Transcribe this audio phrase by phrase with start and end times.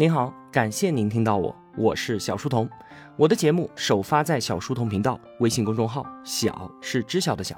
[0.00, 2.66] 您好，感谢您听到我，我是小书童。
[3.18, 7.54] 我的节目首发在小书童频道微信公众号，小是知晓的小，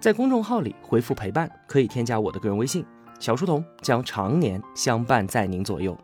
[0.00, 2.84] 在公众号里回复陪伴，可以添加我的个人微信，
[3.20, 5.96] 小书童将常年相伴在您左右。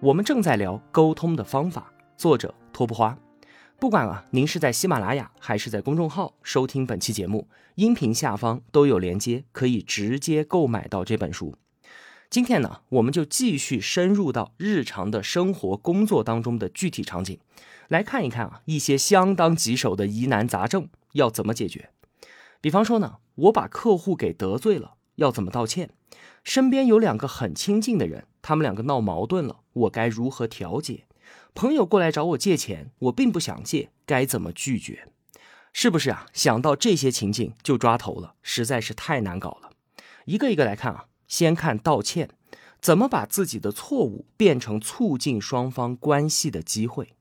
[0.00, 3.16] 我们正在聊沟通的方法，作者托布花。
[3.78, 7.46] 不管啊，您是在喜马拉雅还是在公众号收听本期节目，
[7.76, 11.54] 音频下方都有连接，可以直接购买到这本书。
[12.32, 17.38] 今天呢，我们就继续深入到日常的生活工作当中的具体场景，
[17.88, 21.90] 来看一看啊一些相当棘手的疑难杂症要怎么解决。
[22.62, 25.90] 比方说呢，我把客户给得罪了，要怎么道歉？
[26.42, 31.04] 身边有两个很亲近的人，他们两个闹矛盾了，我该如何调解？
[31.54, 35.06] 朋友过来找我借钱，我并不想借，该怎么拒绝？
[35.74, 36.24] 是不是啊？
[36.32, 39.72] 想到这些情境就抓头了，实在是太难搞了。
[40.24, 41.04] 一个一个来看啊。
[41.32, 42.28] 先看道歉，
[42.78, 47.14] 怎么把自己的错误变成促进双方关系的机会？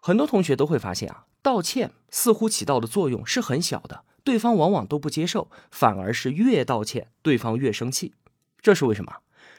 [0.00, 8.14] 很多同学都会发现啊，道歉似乎起到的作用是很小的，对方往往都不接受，反而是越道歉对方越生气。
[8.62, 9.16] 这是为什么？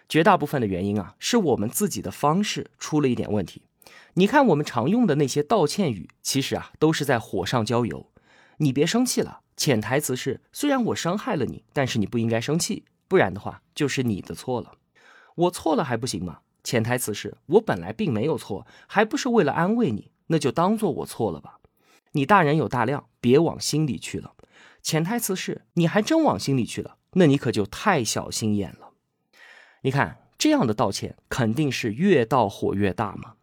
[0.10, 3.62] 绝大部分的原因啊，是我们自己的方式出了一点问题。
[4.16, 8.10] 你看我们常用的那些道歉语，其实啊都是在火上浇油。
[8.58, 12.86] 你别生气了，潜台词是虽然我伤害了你，但是你不应该生气。
[13.08, 14.74] 不然的话，就是你的错了。
[15.36, 16.40] 我错了还不行吗？
[16.64, 21.60] 潜台词是我本来并没有错，还不是为了安慰你，那就当做我错了吧。
[22.12, 24.34] 你大人有大量，别往心里去了。
[24.82, 28.90] 潜台词是你还真往心里去了，那你可就太小心眼了。
[29.82, 33.36] 你看这样的道歉肯定是越道火越大嘛。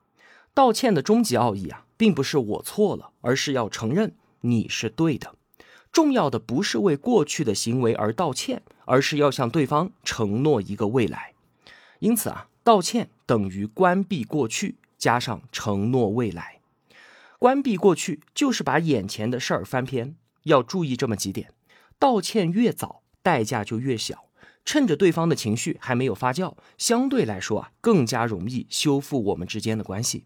[0.52, 5.34] 道歉的终极奥义啊，并不是我错了，而是要承认你是对的。
[5.94, 11.34] 重要的不是为过去的行为而道歉，而是要向对方承诺一个未来。
[12.00, 16.58] 因此啊，道歉等于关闭过去，加上承诺未来。
[17.38, 20.16] 关闭过去就是把眼前的事儿翻篇。
[20.42, 21.52] 要注意这么几点：
[21.98, 24.16] 道歉越早，代价就越小；
[24.64, 30.24] 趁着对方的情绪还没有发酵，相对来说啊，更加容易修复我们之间的关系。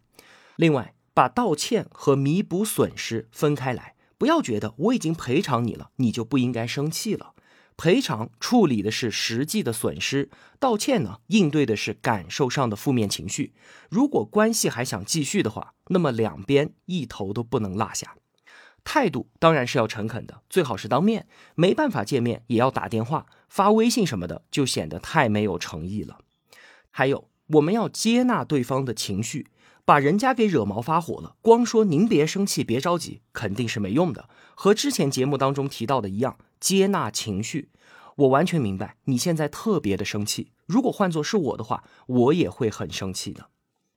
[0.56, 3.94] 另外，把道歉和弥补损失分开来。
[4.19, 7.34] 不要觉得我已经赔偿你了，你就不应该生气了。
[7.77, 13.55] 赔偿处理的是实际的损失，道歉呢，应对的是感受上的负面情绪。
[13.89, 18.17] 如果关系还想继续的话，那么两边一头都不能落下。
[18.83, 21.29] 态度当然是要诚恳的，最好是当面。
[21.55, 26.19] 没办法见面，也要打电话、发微信什么的，就显得太没有诚意了。
[26.91, 29.47] 还有，我们要接纳对方的情绪。
[29.88, 34.28] 把人家给惹毛发火了，光说您别生气，别着急，肯定是没用的。
[34.54, 37.71] 和之前节目当中提到的一样，接纳情绪。
[38.16, 43.49] 我完全明白你现在特别的生气，如果换作是我的话，我也会很生气的。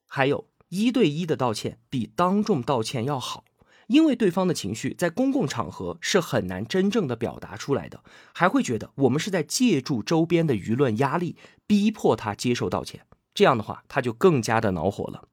[0.08, 3.44] 还有一对一的道歉比当众道歉要好，
[3.88, 8.02] 因为对方的情绪在公共场合是很难真正的表达出来的，
[8.34, 11.36] 还会觉得我们是在借助周边的舆论压力
[11.68, 15.28] 逼迫他接受道歉，这样的话他就更加的恼火了。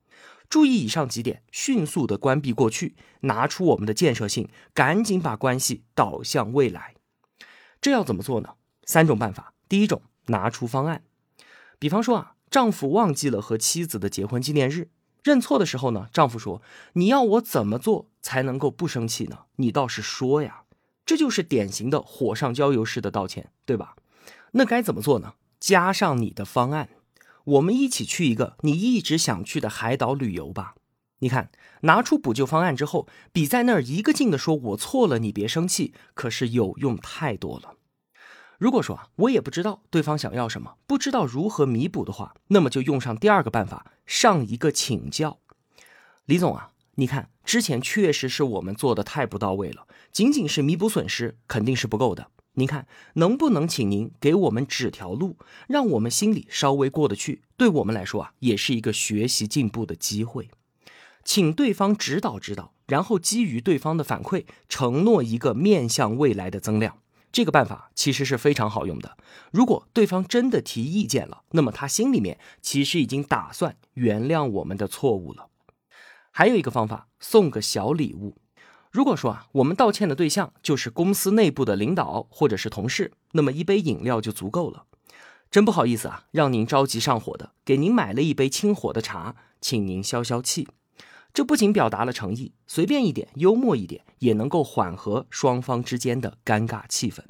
[0.49, 6.95] 注意以上几点，迅速的关闭过去，拿出我们的建设性，赶紧把关系导向未来。
[7.81, 8.55] 这要怎么做呢？
[8.85, 9.53] 三种办法。
[9.69, 11.03] 第一种，拿出方案。
[11.79, 14.89] 比方说啊，丈夫忘记了和妻子的结婚纪念日，
[15.23, 16.63] 认错的时候呢，丈夫说
[16.95, 19.41] ：“你要我怎么做才能够不生气呢？
[19.57, 20.63] 你倒是说呀。”
[21.05, 23.97] 这就是典型的火上浇油式的道歉，对吧？
[24.53, 25.35] 那该怎么做呢？
[25.61, 26.89] 加上你的方案。
[27.49, 30.75] 我们一起去一个你一直想去的海岛旅游吧。
[31.21, 31.51] 你看，
[31.81, 37.77] 拿出补救方案之后，比在那儿一个劲的说“我错了，你别生气”，可是有用太多了。
[38.59, 45.39] 如果说啊，我也不知道对方想要什么，不知道如何弥补的话，那么就用上第二个办法，上一个请教。
[46.27, 52.31] 李总啊，你看之前确实是我们做的太不到位了，仅仅是弥补损失肯定是不够的。
[52.59, 55.37] 您看，能不能请您给我们指条路，
[55.69, 57.43] 让我们心里稍微过得去？
[57.57, 60.51] 对我们来说啊，也是一个学习进步的机会。
[61.23, 66.99] 请对方指导指导，然后基于对方的反馈，承诺一个面向未来的增量。
[67.31, 69.17] 这个办法其实是非常好用的。
[69.53, 75.49] 如果对方真的提意见了，那么他心里面其实已经打算原谅我们的错误了。
[76.33, 78.37] 还有一个方法，送个小礼物。
[78.99, 84.87] 如果说啊，我们道歉的对象就是公司内部的领导或者是同事，那么一杯饮料就足够了。
[85.53, 90.67] 真不好意思啊，让您着急上火的，给您买了一杯清火的茶，请您消消气。
[91.33, 97.21] 这不仅表达了诚意，随便一点，幽默一点，也能够缓和双方之间的尴尬气氛。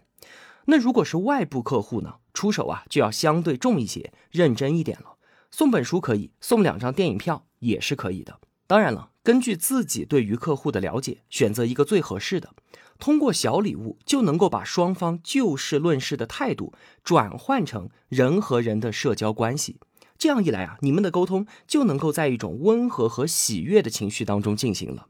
[0.64, 5.16] 那如果是外部客户呢，出手啊就要相对重一些，认真一点了。
[5.50, 8.40] 送本书可以，送两张电影票也是可以的。
[8.66, 12.54] 当然了，根据自己对于客户的了解，选择一个最合适的。
[12.98, 16.72] 通过小礼物就能够把双方就事论事的态度
[17.04, 19.76] 转换成人和人的社交关系。
[20.16, 25.08] 这样一来啊，你们的沟通就能够在一种温和和喜悦的情绪当中进行了。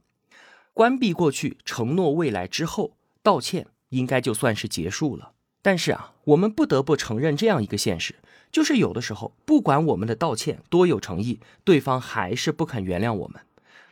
[0.74, 5.34] 关闭过去，承诺未来之后，道歉应该就算是结束了。
[5.62, 8.16] 但是啊，我们不得不承认这样一个现实，
[8.50, 13.42] 就是有的时候，不管我们的道歉多有诚意，对方还是不肯原谅我们。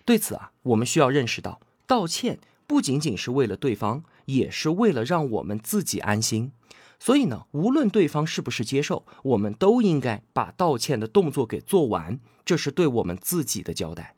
[0.07, 6.53] 对此啊，我们需要认识到，道歉不仅仅是为了对方，也是为了让我们自己安心。
[6.99, 14.15] 所以呢，无论对方是不是接受，我们都应该把道歉的动作给做完，这是对我们自己的交代。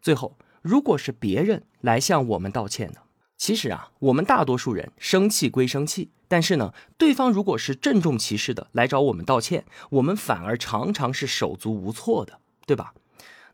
[0.00, 3.00] 最后，如果是别人来向我们道歉呢？
[3.36, 12.94] 其实啊，我们大多数人生气归生气，但是呢，对方如果是郑重其事的来找我们道歉，我们反而常常是手足无措的，对吧？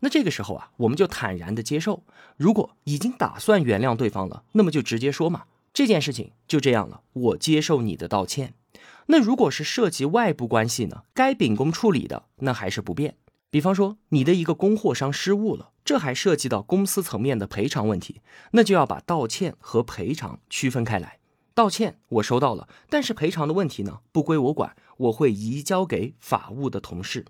[0.05, 2.03] 那这个时候啊，我们就坦然的接受。
[2.37, 5.45] 如果已经打算原谅对方了，那么就直接说嘛。
[5.73, 8.55] 这件事情就这样了，我接受你的道歉。
[9.07, 11.05] 那如果是涉及外部关系呢？
[11.15, 13.15] 该秉公处理的那还是不变。
[13.51, 18.23] 比方说你的一个供货商失误了，这还涉及到公司层面的赔偿问题，
[18.53, 21.19] 那就要把道歉和赔偿区分开来。
[21.55, 27.27] 道歉我收到了，但是赔偿的问题呢不归我管，我会移交给法务的同事。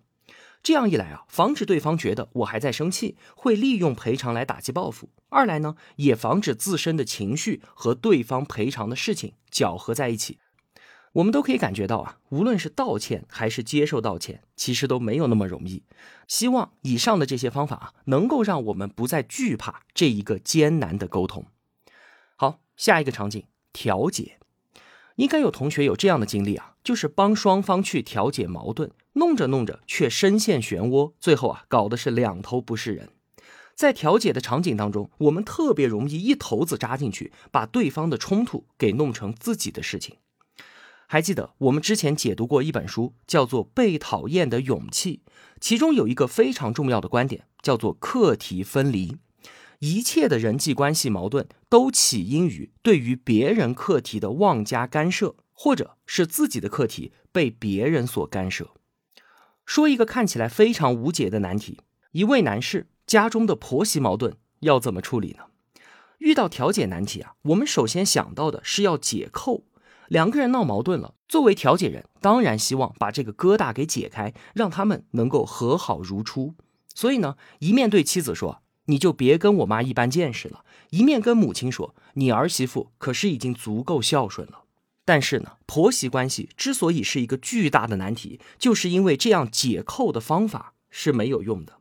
[0.63, 10.39] 这样一来啊，防止对方觉得我还在生气，会利用赔偿来打击报复；二来呢，也防止自身的情绪和对方赔偿的事情搅合在一起。
[11.15, 15.83] 我们都可以感觉到啊，无论是道歉还是接受道歉，其实都没有那么容易。
[16.29, 21.45] 希望以上的这些方法啊，能够让我们不再惧怕这一个艰难的沟通。
[22.37, 24.39] 好，下一个场景，调解。
[25.17, 33.11] 应该有同学有这样的经历啊，就是帮双方去调解矛盾，弄着弄着却深陷漩涡，最后啊搞的是两头不是人。
[33.75, 40.17] 在调解的场景当中，我们特别容易一头子扎进去，把对方的冲突给弄成自己的事情。
[41.07, 45.23] 还记得我们之前解读过一本书，叫做《被讨厌的勇气》，
[45.61, 49.17] 其中有一个非常重要的观点，叫做课题分离。
[49.83, 58.71] 一切的人际关系矛盾都起因于对于别人课题的妄加干涉，或者是自己的课题被别人所干涉。
[59.67, 61.81] 说一个看起来非常无解的难题：
[62.13, 65.47] 一位男士家中的婆媳矛盾要怎么处理呢？
[66.19, 69.65] 遇到调解难题啊，我们首先想到的是要解扣。
[70.07, 76.55] 两个人闹矛盾了，作为调解人，当然希望把这个疙瘩给解开，让他们能够和好如初。
[76.95, 78.62] 所以呢，一面对妻子说。
[78.93, 84.65] 你就别跟我妈一般见识了，一面跟母亲说，你儿媳妇可是已经足够孝顺了。
[85.07, 91.79] 但是呢，婆媳关系之所以是一个巨大的难题，就是因为这样解扣的方法是没有用的。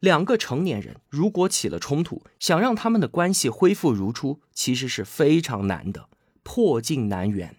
[0.00, 6.08] 两个成年人如果起了冲突，想让他们的关系恢复如初，其实是非常难的，
[6.42, 7.54] 破镜难圆。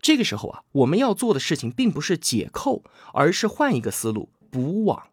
[0.00, 2.82] 这个时候啊，我们要做的事情并不是解扣，
[3.12, 5.08] 而是换一个思路，补网。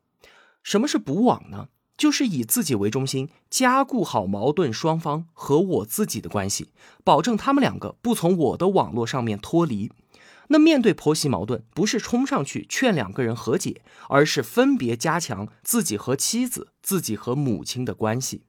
[0.64, 1.68] 什么是补网呢？
[2.01, 6.69] 就是以自己为中心，加固好矛盾双方和我自己的关系，
[7.03, 9.92] 保证他们两个不从我的网络上面脱离。
[10.48, 18.45] 那面对婆媳矛盾，不是冲上去劝两个人和解，而是分别加强自己和妻子、自己和母亲的关系。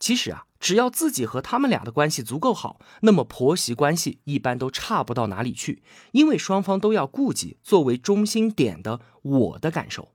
[0.00, 10.08] 其实啊，只要自己和他们俩的关系足够好，那么婆媳关系一般都差不到哪里去，因为双方都要顾及作为中心点的我的感受。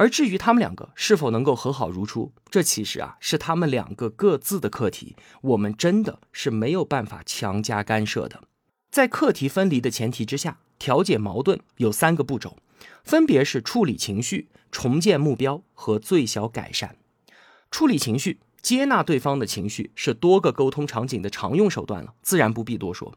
[0.00, 8.44] 而至于他们两个是否能够和好如初，这其实啊是他们两个各自的课题，我们真的是没有办法强加干涉的。
[8.90, 12.56] 在课题分离的前提之下，调解矛盾有三个步骤，
[13.04, 16.96] 分别是处理情绪、重建目标和最小改善。
[17.70, 23.12] 处理情绪，接纳对方的情绪是多个沟通场景的常用手段了，自然不必多说。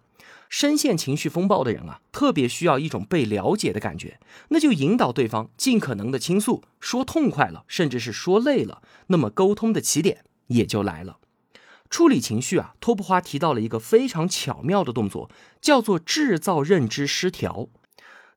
[0.54, 4.20] 深陷情绪风暴的人啊，特别需要一种被了解的感觉，
[4.50, 11.18] 那就引导对方尽可能的倾诉，说痛快了，甚至是说累了，那么沟通的起点也就来了。
[11.90, 15.28] 处理情绪啊，托布花提到了一个非常巧妙的动作，
[15.60, 17.68] 叫做制造认知失调。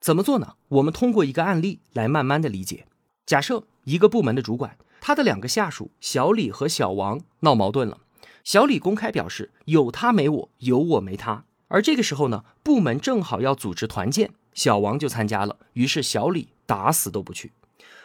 [0.01, 0.55] 怎么做呢？
[0.69, 2.87] 我们通过一个案例来慢慢的理解。
[3.27, 7.99] 假设一个部门的主管，他的两个下属小李和小王闹矛盾了，
[8.43, 11.45] 小李公开表示有他没我，有我没他。
[11.69, 15.57] 而这个时候呢，部门正好要组织团建，小王就参加了。
[15.73, 17.53] 于是小李打死都不去，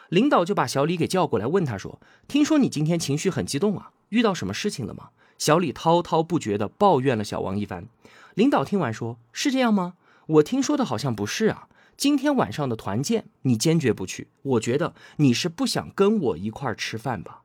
[0.09, 7.87] 领导就把小李给叫过来，问他说：“听说你今天情绪很激动啊，遇到什么事情了吗？”小李滔滔不绝地抱怨了小王一番。
[8.35, 9.93] 领导听完说：“是这样吗？
[10.27, 11.67] 我听说的好像不是啊。
[11.97, 17.43] 今天晚上的团建你坚决不去，我觉得你是不想跟我一块儿吃饭吧？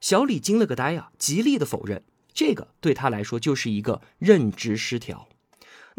[0.00, 5.27] 小李惊了个呆啊，极力的否认，这个对他来说就是一个认知失调。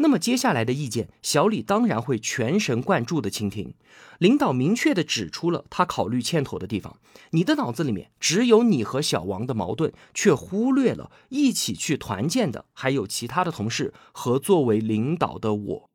[0.02, 3.74] 那么接下来的意见，小李当然会全神贯注的倾听。
[4.18, 6.96] 领导明确的指出了他考虑欠妥的地方。
[7.32, 15.90] 你的脑子里面只有你和小王的矛盾，却忽略了一起去团建的还有其他的同事和作为领导的我。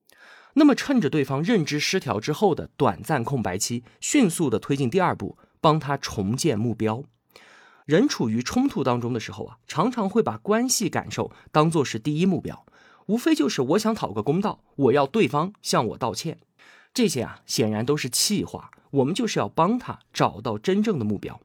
[0.54, 7.04] 那么趁着对方认知失调之后的短暂空白期，迅速的推进第二步，帮他重建目标。
[7.86, 12.66] 人处于冲突当中的时候啊，常常会把关系感受当做是第一目标。
[13.08, 16.40] 无非就是我想讨个公道，我要对方向我道歉，
[16.94, 18.72] 这些啊显然都是气话。
[18.92, 21.42] 我们就是要帮他找到真正的目标。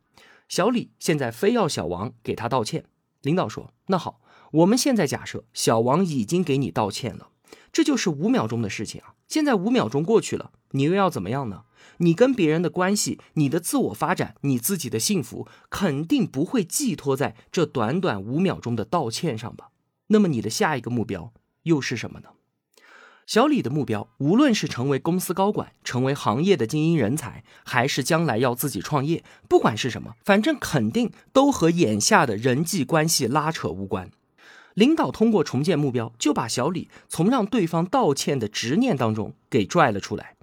[0.49, 2.85] 小李现在非要小王给他道歉，
[3.23, 4.21] 领导说：“那好，
[4.52, 7.31] 我们现在假设小王已经给你道歉了，
[7.73, 9.14] 这就是五秒钟的事情啊。
[9.26, 11.64] 现在五秒钟过去了，你又要怎么样呢？
[11.99, 19.71] 你跟别人的关系，你的自我发展，你自己的幸福，肯定不会寄托在这短短五秒钟的道歉上吧？
[20.09, 21.33] 那么你的下一个目标？”
[21.71, 22.31] 又是什么呢？
[23.27, 34.11] 小李的目标，无论是成为公司高管，成为行业的精英人才，还是将来要自己创业，不管是什么，反正肯定都和眼下的人际关系拉扯无关。
[34.75, 40.35] 领导通过重建目标，就把小李从让对方道歉的执念当中给拽了出来。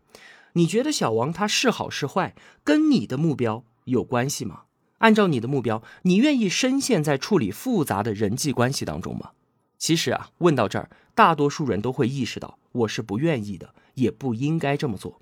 [0.53, 4.61] 你觉得小王他是好是坏，跟你的目标有关系吗？
[4.99, 9.31] 按照你的目标，你愿意深陷在处理复杂的人际关系当中吗？
[9.77, 15.21] 其实啊，问到这儿，大多数人都会意识到，我是不愿意的，也不应该这么做。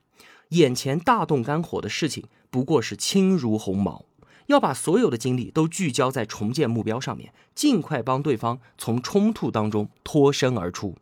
[0.49, 4.05] 眼前大动肝火的事情不过是轻如鸿毛，
[4.47, 10.95] 要把所有的精力都聚焦在重建目标上面，尽快帮对方从冲突当中脱身而出。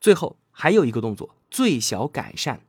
[0.00, 2.62] 最后还有一个动作，最小改善，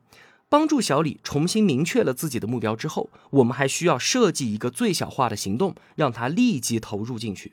[0.48, 7.52] 帮助小李重新明确了自己的目标之后，我们还需要设计一个最小化的行动，让他立即投入进去。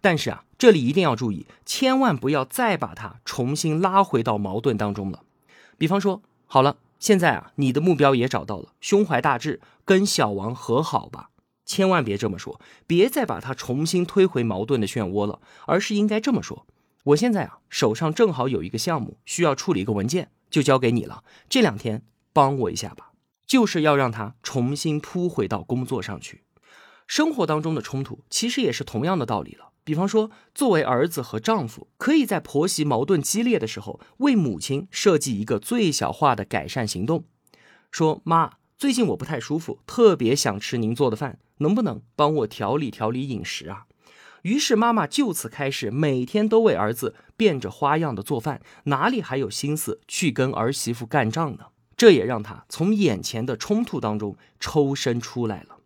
[0.00, 5.22] 但是啊，这里一定要注意，千万不要再把它重新拉回到矛盾当中了。
[5.76, 11.30] 比方说，好了，现在啊，你的目标也找到了，胸怀大志，跟小王和好吧。
[11.64, 16.66] 千万别这么说，别再把它重新推回矛盾的漩涡了，而是应该这么说：
[17.04, 21.22] 我现在啊，手上正好有一个项目需要处理一个文件，就交给你了。
[21.48, 22.02] 这两天
[22.32, 23.12] 帮我一下吧，
[23.46, 26.42] 就是要让他重新扑回到工作上去。
[27.06, 29.69] 生活当中的冲突其实也是同样的道理了。
[29.90, 37.24] 比方说，作为儿子和丈夫，可以在婆媳矛盾激烈的时候，为母亲设计一个最小化的改善行动。
[37.90, 43.86] 说妈，最近我不太舒服，特别想吃您做的饭，能不能帮我调理调理饮食啊？
[44.42, 51.64] 于是妈妈就此开始每天都为儿子变着花样的做饭，哪里还有心思去跟儿媳妇干仗呢？
[51.96, 55.78] 这也让他从眼前的冲突当中抽身出来了。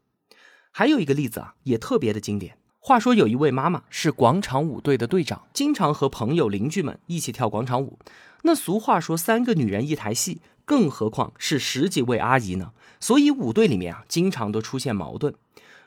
[0.70, 2.58] 还有一个例子啊，也特别的经典。
[2.86, 7.98] 话说有一位妈妈是广场舞队的队长，经常和朋友邻居们一起跳广场舞。
[8.42, 12.72] 那俗话说三个女人一台戏，更何况是十几位阿姨呢？
[13.00, 15.34] 所以舞队里面啊，经常都出现矛盾。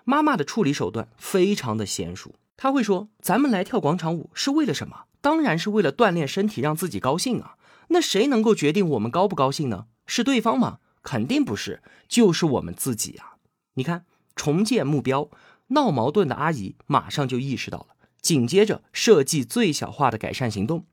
[0.05, 5.03] 妈妈的处理手段非常的娴熟，她会说：“咱们来跳广场舞是为了什么？
[5.21, 7.57] 当然是为了锻炼身体，让自己高兴啊。
[7.89, 9.85] 那谁能够决定我们高不高兴呢？
[10.07, 10.79] 是对方吗？
[11.03, 13.37] 肯定不是，就是我们自己啊。
[13.75, 15.29] 你看，重建目标。”
[15.69, 17.87] 闹矛盾的阿姨马上就意识到了，
[18.21, 20.85] 紧接着设计最小化的改善行动。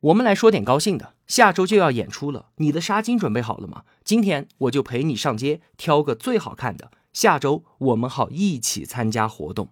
[0.00, 3.84] 我们来说点高兴的，下周就要演出了，你的纱巾准备好了吗？
[4.04, 9.70] 今天我就陪你上街挑个最好看的，下周我们好一起参加活动。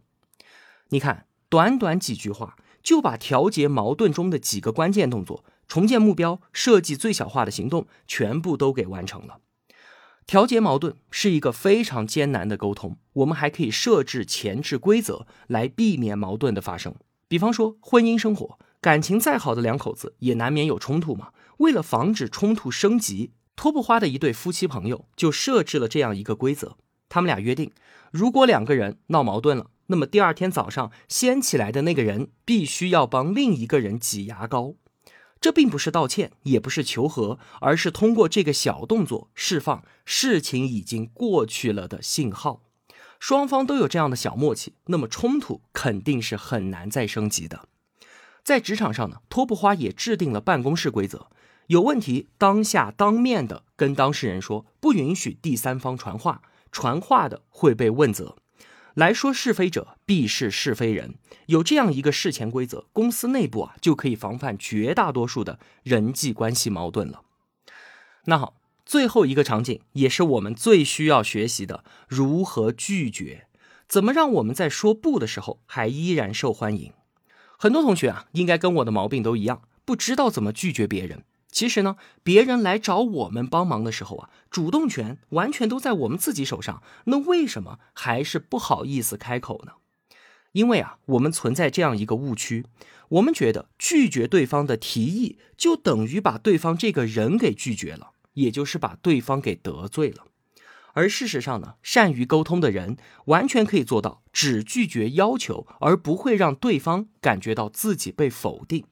[0.89, 9.39] 你看，短短几句话就把调节矛盾中的几个关键动作、重建目标、设计最小化的行动全部都给完成了。
[10.27, 16.97] 调节矛盾是一个非常艰难的沟通，我们还可以设置前置规则来避免矛盾的发生。
[17.29, 21.29] 比方说，婚姻生活，感情再好的两口子也难免有冲突嘛。
[21.59, 26.77] 为了防止冲突升级，托布花的一对夫妻朋友就设置了这样一个规则：
[27.09, 27.71] 他们俩约定，
[28.11, 34.75] 如果两个人闹矛盾了，那么第二天早上先起来的那个人必须要帮另一个人挤牙膏。
[35.41, 42.63] 这并不是道歉，也不是求和，而是通过这个小动作释放事情已经过去了的信号。
[43.21, 47.69] 双方都有这样的小默契，那么冲突肯定是很难再升级的。
[48.43, 51.29] 在职场上呢，托布花也制定了办公室规则：
[51.69, 58.37] 有问题当下当面的跟当事人说，不允许第三方传话，传话的会被问责。
[58.97, 61.17] 来说是非者必是是非人，
[61.49, 67.21] 有这样一个事前规则，公司内部啊就可以防范绝大多数的人际关系矛盾了。
[68.25, 68.55] 那好，
[68.87, 73.47] 最后一个场景也是我们最需要学习的：如何拒绝？
[73.87, 76.95] 怎么让我们在说不的时候还依然受欢迎？
[77.59, 81.23] 很多同学啊，应该跟我的毛病都一样，不知道怎么拒绝别人。
[81.51, 86.83] 其实呢，别人来找我们帮忙的时候啊，主动权完全都在我们自己手上。
[87.05, 89.73] 那为什么还是不好意思开口呢？
[90.53, 92.67] 因为啊，我们存在这样一个误区。
[93.11, 100.25] 我们觉得拒绝对方的提议，就等于把对方这个人给拒绝了，也就是把对方给得罪了。
[100.93, 108.87] 而事实上呢，善于沟通的人完全可以做到只拒绝要求，而不会让对方感觉到自己被否定。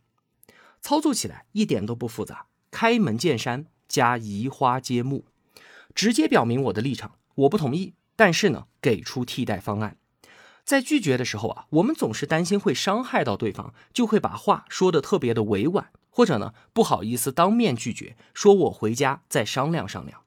[0.84, 5.24] 操作起来一点都不复杂，开门见山加移花接木，
[5.94, 9.96] 直接表明我的立场，我不同意，但是呢，给出替代方案。
[10.62, 20.20] 在拒绝的时候啊，我们总是担心会伤害到对方，就会把话说的特别的委婉，或者呢不好意思当面拒绝，说我回家再商量商量。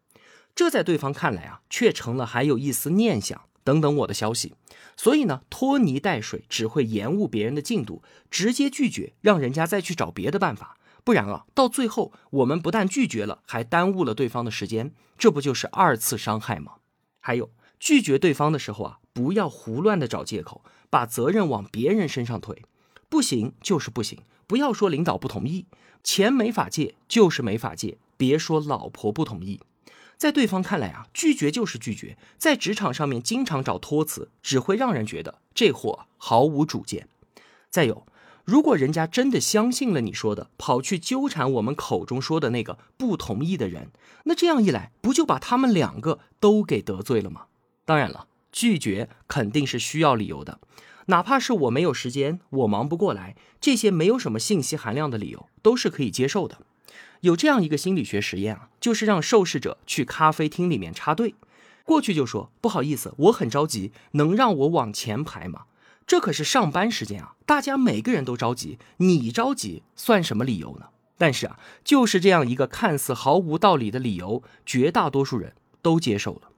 [0.55, 4.53] 这在对方看来啊，却成了还有一丝念想等等我的消息。
[4.95, 10.77] 所以呢，拖泥带水只会延误别人的进度，直接拒绝让人家再去找别的办法。
[11.03, 16.75] 不然啊，到最后我们不但拒绝了，还耽误了对方的时间，这不就是二次伤害吗？
[17.19, 17.49] 还有。
[17.79, 22.63] 拒绝对方的时候啊，不要胡乱的找借口，把责任往别人身上推。
[23.07, 25.67] 不行就是不行，不要说领导不同意，
[26.03, 29.59] 钱没法借就是没法借，别说老婆不同意。
[30.17, 32.17] 在对方看来啊，拒绝就是拒绝。
[32.37, 37.07] 在职场上面经常找托词，只会让人觉得这货毫无主见。
[37.69, 38.07] 再有，
[38.43, 43.91] 如果人家真的相信了你说的，跑去纠缠我们口中说的那个不同意的人，
[44.23, 47.45] 那这样一来，不就把他们两个都给得罪了吗？
[47.85, 50.59] 当然了，拒绝肯定是需要理由的，
[51.07, 56.57] 哪怕是我没有时间，我忙不过来，这些没有什么信息含量的理由都是可以接受的。
[57.21, 61.35] 有这样一个心理学实验啊，就是让受试者去咖啡厅里面插队，
[61.83, 65.63] 过去就说不好意思，我很着急，能让我往前排吗？
[66.05, 70.87] 这可是上班时间啊，大家每个人都着急，你着急算什么理由呢？
[71.17, 76.51] 但是啊，就是这样一个看似毫无道理的理由，绝大多数人都接受了。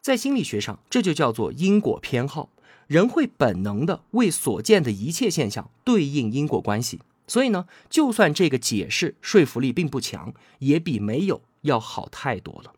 [0.00, 2.50] 在心理学上，这就叫做因果偏好。
[2.86, 12.74] 人会本能的为所见的一切现象对应因果关系，所以呢，就算这个解释说服力并不强，也比没有要好太多了。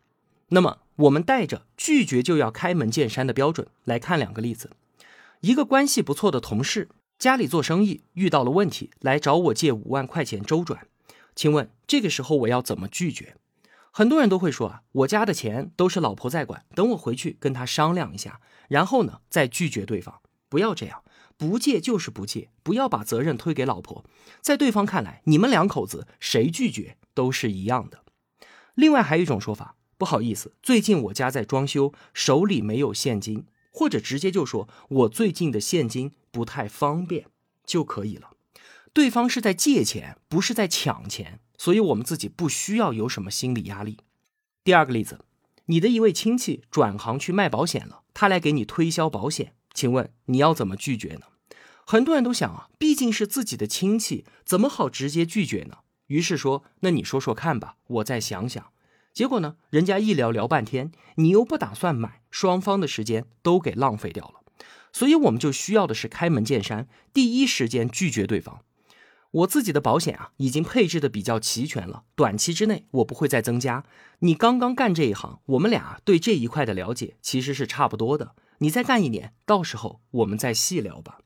[0.49, 4.71] 那么，我们带着拒绝就要开门见山的标准来看两个例子：
[5.41, 10.87] 一个关系不错的同事，家里做生意遇到了问题，来找我借五万块钱周转。
[11.35, 13.37] 请问这个时候我要怎么拒绝？
[13.91, 20.21] 很多人都会说啊，我家的钱都是老婆在管，等我回去跟她商量一下，然后呢再拒绝对方。
[20.49, 21.03] 不要这样，
[21.37, 24.05] 不借就是不借，不要把责任推给老婆。
[24.41, 28.03] 在对方看来，你们两口子谁拒绝都是一样的。
[28.75, 37.27] 另外还有一种说法，不好意思，最近我家在装修，手里没有现金，或者直接就说我最近的现金不太方便
[37.65, 38.31] 就可以了。
[38.93, 41.41] 对方是在借钱，不是在抢钱。
[41.59, 43.97] 所以，我们自己不需要有什么心理压力。
[44.63, 45.21] 第二个例子，
[45.67, 51.27] 你的一位亲戚转行去卖保险了，他来给你推销保险，请问你要怎么拒绝呢？
[51.85, 55.81] 很多人都想啊，毕竟是自己的亲戚，怎么好直接拒绝呢？
[56.07, 58.73] 于是说，那你说说看吧，我再想想。
[59.13, 64.41] 结果呢，人家一聊聊半天，你又不打算买，双方的时间都给浪费掉了。
[64.95, 68.63] 所以，我们就需要的是开门见山，第一时间拒绝对方。
[69.31, 73.85] 我自己的保险啊，已经配置的比较齐全了，短期之内我不会再增加。
[74.21, 78.35] 你刚刚干这一行，我们俩对这一块的了解其实是差不多的。
[78.59, 81.21] 你再干一年，到时候我们再细聊吧。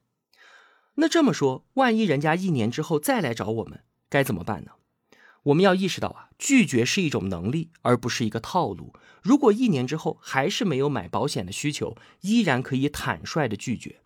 [0.95, 4.73] 那这么说，万一人家一年之后再来找我们，该怎么办呢？
[5.45, 8.93] 我们要意识到啊，拒绝是一种能力，而不是一个套路。
[9.23, 14.01] 如果一年之后还是没有买保险的需求，依然可以坦率的拒绝，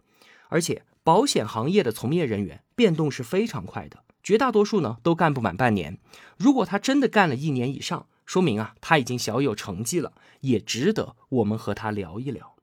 [0.49, 0.85] 而且。
[1.05, 5.99] 保险行业的从业人员变动是非常快的，绝大多数呢都干不满半年。
[6.39, 12.54] 如果他真的干了一年以上，说明啊他已经小有成绩了，也值得我们和他聊一聊。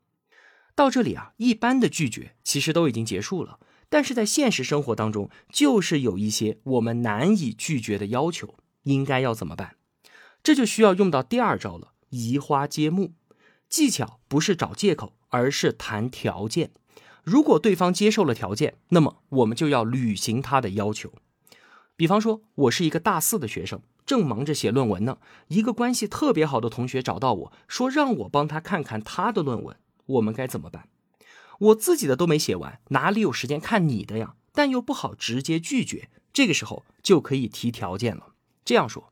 [0.75, 9.75] 到这里啊，一般的拒绝其实都已经结束了，但是在现实生活当中，就是有一些我们难以拒绝的要求，应该要怎么办？
[10.41, 13.13] 这就需要用到第二招了，移花接木。
[13.69, 16.71] 技巧不是找借口，而是谈条件。
[17.23, 21.13] 如果对方接受了条件，那么我们就要履行他的要求。
[21.95, 25.19] 比方说，我是一个大四的学生，正忙着写论文呢。
[25.49, 29.77] 一个关系特别好的同学找到我说，让我帮他看看他的论文，
[30.11, 30.87] 我们该怎么办？
[31.59, 34.35] 我自己的都没写完，哪里有时间看你的呀？
[34.53, 38.33] 但又不好直接拒绝，这个时候就可以提条件了。
[38.65, 39.11] 这样说，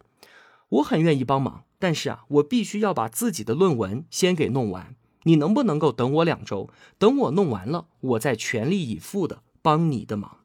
[0.70, 4.96] 我很愿意帮忙，但是啊，我必须要把自己的论文先给弄完。
[5.24, 6.70] 你能不能够等我两周？
[6.98, 10.40] 等我弄完了，我再全力以赴的帮你的忙。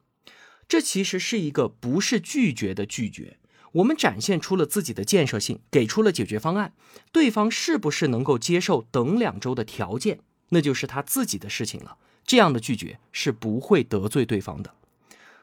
[0.67, 3.37] 这其实是一个不是拒绝的拒绝。
[3.73, 6.73] 我们展现出了自己的建设性，给出了解决方案。
[7.11, 11.97] 对方是不是能够接受等两周的条件，那就是他自己的事情了。
[12.25, 14.73] 这样的拒绝是不会得罪对方的。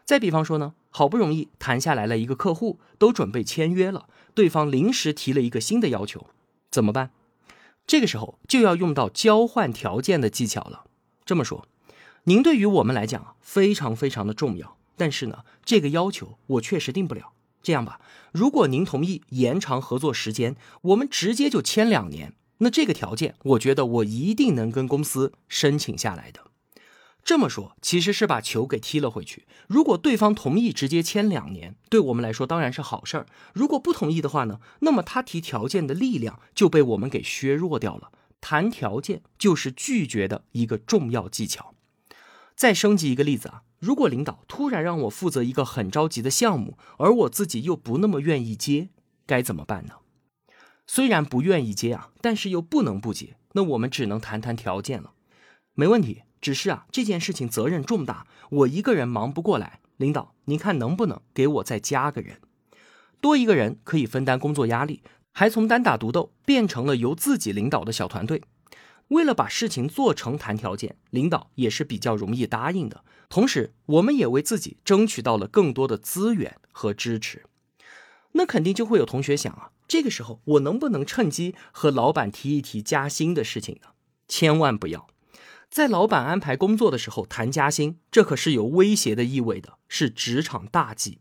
[0.05, 6.27] 再比方说呢，好不容易谈下来了一个客户，都准备签约了，对方临时提了一个新的要求，
[6.71, 7.11] 怎么办？
[7.87, 10.85] 这个时候就要用到交换条件的技巧了。
[11.25, 11.69] 这么说，
[12.25, 17.33] 您对于我们来讲非常非常的重要，但是呢，这个要求我确实定不了。
[17.63, 18.01] 这样吧，
[18.33, 22.35] 如果您同意延长合作时间，我们直接就签两年。
[22.63, 26.43] 那这个条件，我觉得我一定能跟公司申请下来的。
[27.25, 29.47] 这么说，其实是把球给踢了回去。
[29.67, 33.27] 如果对方同意直接签两年，对我们来说当然是好事儿。
[33.53, 38.13] 如果不同意的话呢，那么他提条件的力量就被我们给削弱掉了。
[38.41, 41.75] 谈条件就是拒绝的一个重要技巧。
[42.55, 48.91] 再升级一个例子啊，如果领导突然让我负责一个很着急的项目，而我自己又不那么愿意接，
[49.27, 49.95] 该怎么办呢？
[50.87, 55.13] 虽然不愿意接啊，但是又不能不接，那我们只能谈谈条件了。
[55.75, 56.23] 没问题。
[56.43, 59.79] 只是啊，这件事情责任重大，我一个人忙不过来。
[59.99, 62.41] 领导，您看能不能给我再加个人，
[63.21, 68.43] 多一个人可以分担工作压力，还从单打独斗变成了由自己领导的小团队。
[69.07, 73.05] 为了把事情做成，谈条件，领导也是比较容易答应的。
[73.29, 77.45] 同时，我们也为自己争取到了更多的资源和支持。
[78.33, 83.89] 那肯定就会有同学想啊，这个时候我能不能趁机和老板提一提加薪的事情呢？
[84.29, 85.07] 千万不要。
[85.71, 91.19] 在老板安排工作的时候谈加薪，这可是有威胁的意味的，是职场大忌。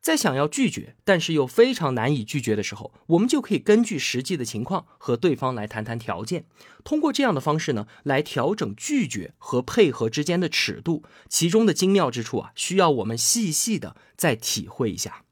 [0.00, 6.46] 在想要拒绝，但是又非常难以拒绝的时候，我们就可以根据实际的情况和对方来谈谈条件。
[6.82, 15.24] 通过这样的方式呢，来调整拒绝和配合之间的尺度，其中的精妙之处啊，需要我们细细的再体会一下。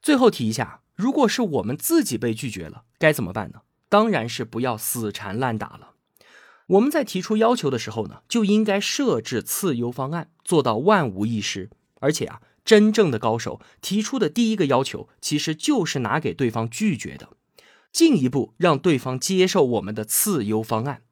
[0.00, 3.60] 最后提一下，如果是我们自己被拒绝了，该怎么办呢？
[3.88, 5.90] 当然是不要死缠烂打了。
[6.66, 11.70] 我们在提出要求的时候呢，就应该设置次优方案，做到万无一失。
[12.00, 17.30] 而且啊，真正的高手提出的第一个要求，其实就是拿给对方拒绝的，
[17.90, 21.02] 进一步让对方接受我们的次优方案，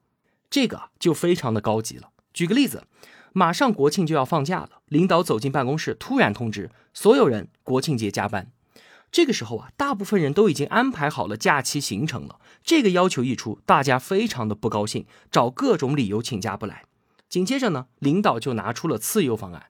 [0.51, 2.11] 这个就非常的高级了。
[2.35, 2.85] 举个例子，
[3.33, 8.53] 马上国庆就要放假了，领导走进办公室，突然通知所有人国庆节加班。
[9.11, 12.39] 这个时候啊，大部分人都已经安排好了假期行程了。
[12.63, 16.85] 这个要求一出，大家非常的不高兴，找各种理由请假不来。
[17.29, 19.67] 紧接着呢，领导就拿出了次优方案。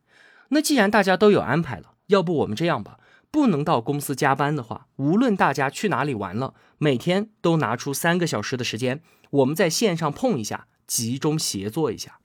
[0.49, 2.99] 那既然大家都有安排了，要不我们这样吧，
[3.31, 12.19] 不能到公司加班的话，无论大家去哪里玩了，每天都拿出三个小时的时间，我们在线上碰一下，集中协作一下。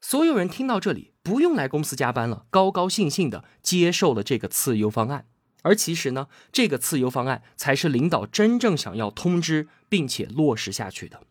[0.00, 5.26] 所有人听到这里，不用来公司加班了，高高兴兴的接受了这个次优方案。
[5.62, 11.22] 而其实呢，这个次优方案才是领导真正想要通知并且落实下去的。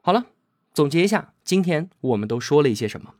[0.00, 0.26] 好了，
[0.72, 3.14] 总结一下，今天我们都说了一些什么？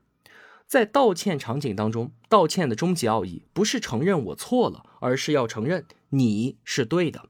[0.66, 7.28] 在道歉场景当中，道歉的终极奥义不是承认我错了，而是要承认你是对的。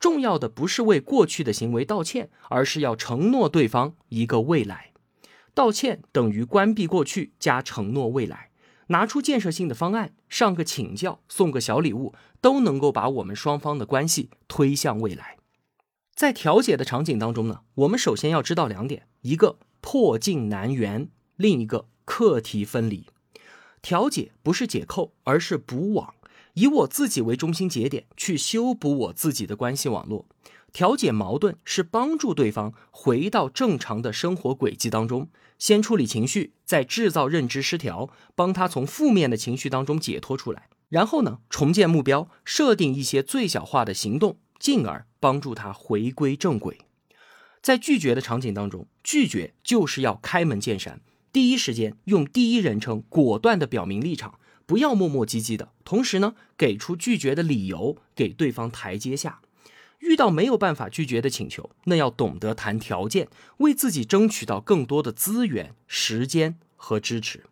[0.00, 4.92] 重要的不是为过去的行为道歉，而是要承诺对方一个未来。
[5.52, 8.47] 道歉等于关闭过去加承诺未来。
[8.88, 15.38] 拿出建设性的方案，上个请教，送个小礼物，都能够把我们双方的关系推向未来。
[16.14, 23.06] 在调解的场景当中呢，我们首先要知道两点：一个破镜难圆，另一个课题分离。
[23.80, 26.14] 调解不是解扣，而是补网，
[26.54, 30.26] 以我自己为中心节点去修补我自己的关系网络。
[30.72, 35.28] 调解矛盾是帮助对方回到正常的生活轨迹当中。
[35.58, 40.68] 先处理情绪，再制造认知失调，帮他从负面的情绪当中解脱出来。
[40.88, 46.78] 然后呢，重建目标，设定一些最小化的行动，进而帮助他回归正轨。
[47.60, 51.00] 在拒绝的场景当中，拒绝就是要开门见山，
[51.32, 55.72] 第一时间用第一人称果断的表明立场，不要磨磨唧唧的。
[55.84, 59.40] 同时呢，给出拒绝的理由，给对方台阶下。
[59.98, 67.44] 遇到没有办法拒绝的请求，那要懂得谈条件，为自己争取到更多的资源、时间和支持。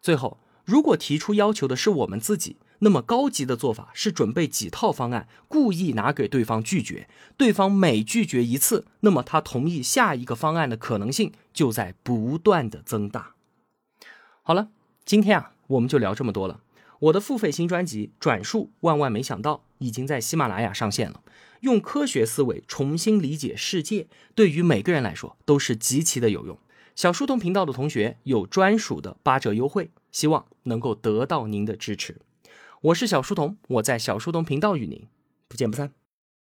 [0.00, 7.08] 最后，如果提出要求的是我们自己，那么高级的做法是准备几套方案，故意拿给对方拒绝。
[7.36, 13.34] 对方每拒绝一次，那么他同意下一个方案的可能性就在不断的增大。
[14.42, 14.68] 好了，
[15.04, 16.60] 今天啊，我们就聊这么多了。
[17.00, 19.54] 我的付费新专辑《转述万万没想到》。
[19.78, 21.20] 已经在喜马拉雅上线了。
[21.64, 26.58] 用科学思维重新理解世界，对于每个人来说都是极其的有用。
[26.94, 32.18] 小书童频道的同学有专属的八折优惠，希望能够得到您的支持。
[32.82, 35.06] 我是小书童，我在小书童频道与您
[35.48, 36.03] 不见不散。